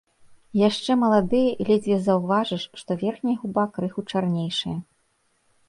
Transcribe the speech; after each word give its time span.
Яшчэ 0.67 0.95
малады, 1.01 1.41
ледзьве 1.67 1.97
заўважыш, 2.07 2.63
што 2.81 2.91
верхняя 3.03 3.37
губа 3.45 3.69
крыху 3.79 4.01
чарнейшая. 4.11 4.77